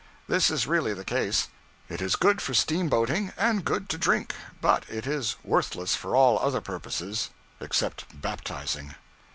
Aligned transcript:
This 0.27 0.49
is 0.49 0.65
really 0.65 0.95
the 0.95 1.05
case. 1.05 1.49
It 1.87 2.01
is 2.01 2.15
good 2.15 2.41
for 2.41 2.53
steamboating, 2.53 3.33
and 3.37 3.63
good 3.63 3.87
to 3.89 3.99
drink; 3.99 4.33
but 4.59 4.83
it 4.89 5.05
is 5.05 5.35
worthless 5.43 5.93
for 5.93 6.15
all 6.15 6.39
other 6.39 6.59
purposes, 6.59 7.29
except 7.59 8.19
baptizing. 8.19 8.95